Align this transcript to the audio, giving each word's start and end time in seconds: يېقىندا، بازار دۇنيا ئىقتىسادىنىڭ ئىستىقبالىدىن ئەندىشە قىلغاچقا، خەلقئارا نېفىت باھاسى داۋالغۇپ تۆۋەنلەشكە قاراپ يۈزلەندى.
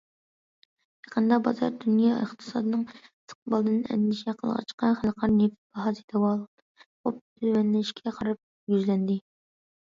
يېقىندا، 1.07 1.37
بازار 1.47 1.75
دۇنيا 1.83 2.15
ئىقتىسادىنىڭ 2.21 2.85
ئىستىقبالىدىن 2.95 3.85
ئەندىشە 3.91 4.35
قىلغاچقا، 4.41 4.91
خەلقئارا 5.03 5.37
نېفىت 5.43 5.61
باھاسى 5.79 6.09
داۋالغۇپ 6.17 7.23
تۆۋەنلەشكە 7.45 8.19
قاراپ 8.21 8.77
يۈزلەندى. 8.77 9.23